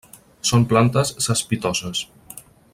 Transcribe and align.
Són 0.51 0.63
plantes 0.71 1.13
cespitoses. 1.27 2.03